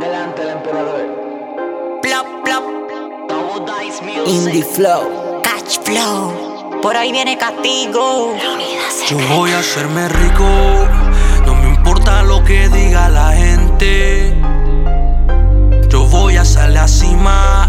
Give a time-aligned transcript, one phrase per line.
[0.00, 2.00] Delante del emperador.
[2.02, 2.26] Plop.
[4.26, 5.40] Indie Flow.
[5.42, 6.80] catch flow.
[6.82, 8.34] Por ahí viene castigo.
[9.08, 10.48] Yo voy a hacerme rico,
[11.46, 14.34] no me importa lo que diga la gente.
[15.88, 17.68] Yo voy a salir a cima,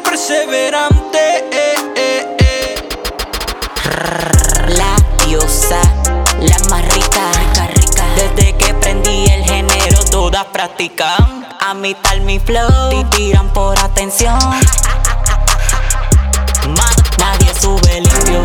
[0.00, 1.18] perseverante.
[1.52, 2.88] Eh, eh, eh.
[4.68, 4.96] La
[5.26, 5.80] diosa,
[6.40, 8.04] la más rica, rica, rica.
[8.16, 11.46] Desde que prendí el género, todas practican.
[11.60, 14.38] A mi tal mi flow, y tiran por atención.
[16.68, 18.44] Ma- Nadie sube limpio,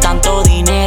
[0.00, 0.85] tanto dinero.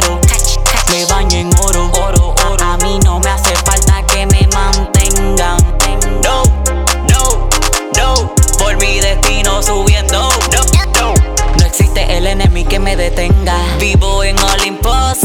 [13.14, 13.56] Detenga.
[13.78, 15.18] Vivo en Olympus.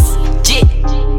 [0.44, 0.62] Yeah.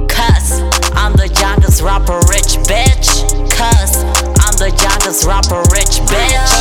[0.08, 0.62] Cause
[0.94, 3.24] I'm the youngest rapper rich bitch.
[3.56, 4.04] Cause
[4.44, 6.52] I'm the youngest rapper rich bitch.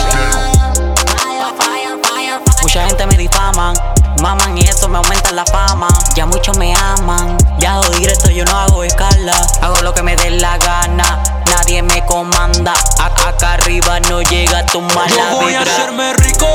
[2.62, 3.76] Mucha gente me difaman,
[4.22, 5.88] maman y eso me aumenta la fama.
[6.16, 9.34] Ya muchos me aman, ya hago directo, yo no hago escala.
[9.62, 12.74] Hago lo que me dé la gana, nadie me comanda.
[13.00, 15.74] A- Acá arriba no llega tu mala Yo voy a vibra.
[15.74, 16.48] hacerme rico,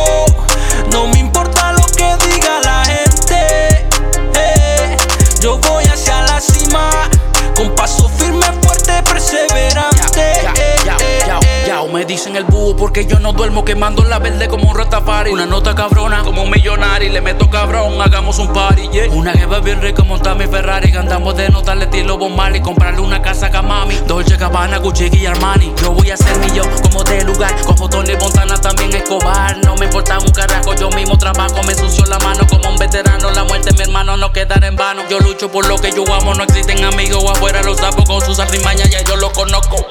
[12.20, 15.30] dicen el búho porque yo no duermo quemando la verde como un ratafari.
[15.30, 19.08] Una nota cabrona como un millonario, le meto cabrón, hagamos un party, yeah.
[19.10, 23.00] Una jeva bien rica, montar mi Ferrari, andamos de nota, le estilo Bob Marley, comprarle
[23.00, 25.72] una casa a Kamami, Dolce Gabbana, Gucci y Armani.
[25.82, 29.56] Yo voy a ser millón como de lugar, como Tony Montana también Escobar.
[29.64, 33.30] No me importa un carajo, yo mismo trabajo, me ensucio la mano como un veterano.
[33.30, 35.04] La muerte, mi hermano, no quedará en vano.
[35.08, 38.38] Yo lucho por lo que yo amo, no existen amigos afuera, los sapos con sus
[38.40, 39.86] artimañas, ya yo lo conozco.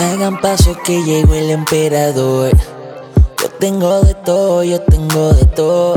[0.00, 2.52] Hagan paso que llegó el emperador.
[3.42, 5.94] Yo tengo de todo, yo tengo de todo.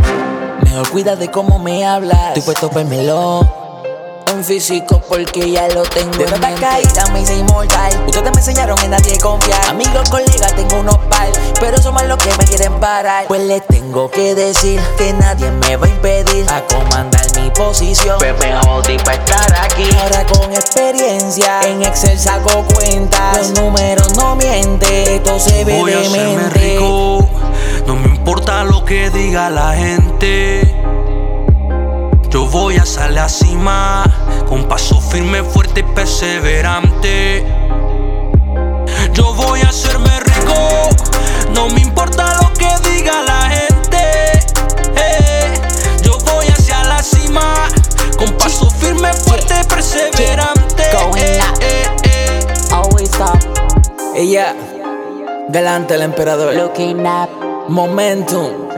[0.64, 2.30] Mejor cuida de cómo me hablas.
[2.30, 3.48] Estoy puesto para el melón.
[4.34, 6.62] En físico porque ya lo tengo de mente.
[6.62, 11.28] caída me hice inmortal Ustedes me enseñaron en nadie confiar Amigos, colegas, tengo unos par
[11.60, 15.52] Pero son más los que me quieren parar Pues les tengo que decir Que nadie
[15.52, 19.90] me va a impedir A comandar mi posición Pues me jodí pa' estar aquí.
[20.02, 25.94] Ahora con experiencia En Excel saco cuentas Los números no mienten Esto se ve Voy
[25.94, 27.30] a de hacerme mente rico,
[27.88, 30.76] no me importa lo que diga la gente.
[32.30, 34.04] Yo voy a salir a cima,
[34.50, 37.46] con paso firme, fuerte y perseverante.
[39.14, 40.90] Yo voy a hacerme rico,
[41.56, 44.40] no me importa lo que diga la gente.
[44.98, 45.54] eh.
[46.02, 47.68] Yo voy hacia la cima,
[48.18, 50.61] con paso firme, fuerte y perseverante.
[50.92, 51.62] Going eh, up.
[51.62, 52.74] eh, eh.
[52.74, 53.40] Always up,
[54.16, 54.56] Ella
[55.50, 56.54] Galante el emperador.
[56.56, 57.30] Looking up.
[57.68, 58.70] Momentum.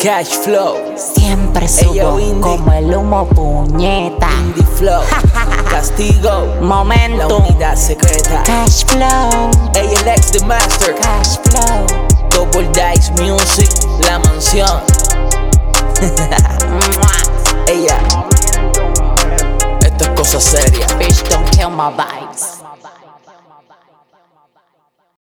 [0.00, 0.76] Cash flow.
[0.96, 4.28] Siempre subo como el humo puñeta.
[4.40, 5.02] Indie flow.
[5.70, 6.46] Castigo.
[6.60, 8.42] La Momentum, unidad secreta.
[8.44, 10.94] Cash flow, Ella el ex the master.
[10.94, 11.86] Cash flow.
[12.30, 13.68] Double Dice Music
[14.08, 14.80] La mansión
[20.24, 22.73] cosa seria Bitch, don't kill my vibes.